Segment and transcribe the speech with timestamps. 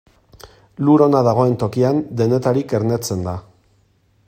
[0.87, 3.37] Lur ona dagoen tokian, denetarik ernetzen da.